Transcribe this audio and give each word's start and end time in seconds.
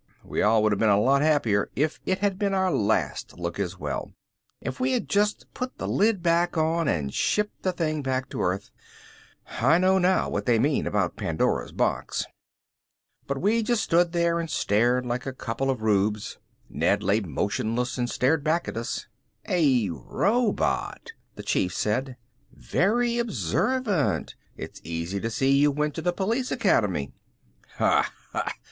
We 0.23 0.41
all 0.41 0.63
would 0.63 0.71
have 0.71 0.79
been 0.79 0.89
a 0.89 0.99
lot 0.99 1.21
happier 1.21 1.69
if 1.75 1.99
it 2.07 2.17
had 2.17 2.39
been 2.39 2.55
our 2.55 2.73
last 2.73 3.37
look 3.37 3.59
as 3.59 3.77
well. 3.77 4.13
If 4.59 4.79
we 4.79 4.93
had 4.93 5.07
just 5.07 5.45
put 5.53 5.77
the 5.77 5.87
lid 5.87 6.23
back 6.23 6.57
on 6.57 6.87
and 6.87 7.13
shipped 7.13 7.61
the 7.61 7.71
thing 7.71 8.01
back 8.01 8.27
to 8.31 8.41
earth! 8.41 8.71
I 9.59 9.77
know 9.77 9.99
now 9.99 10.27
what 10.27 10.47
they 10.47 10.57
mean 10.57 10.87
about 10.87 11.17
Pandora's 11.17 11.71
Box. 11.71 12.25
But 13.27 13.37
we 13.41 13.61
just 13.61 13.83
stood 13.83 14.11
there 14.11 14.39
and 14.39 14.49
stared 14.49 15.05
like 15.05 15.27
a 15.27 15.33
couple 15.33 15.69
of 15.69 15.83
rubes. 15.83 16.39
Ned 16.67 17.03
lay 17.03 17.19
motionless 17.19 17.99
and 17.99 18.09
stared 18.09 18.43
back 18.43 18.67
at 18.67 18.77
us. 18.77 19.05
"A 19.47 19.91
robot!" 19.91 21.11
the 21.35 21.43
Chief 21.43 21.75
said. 21.75 22.17
"Very 22.51 23.19
observant; 23.19 24.33
it's 24.57 24.81
easy 24.83 25.19
to 25.19 25.29
see 25.29 25.55
you 25.59 25.69
went 25.69 25.93
to 25.93 26.01
the 26.01 26.11
police 26.11 26.51
academy." 26.51 27.13
"Ha 27.75 28.11
ha! 28.31 28.51